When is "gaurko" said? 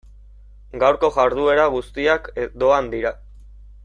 0.83-1.09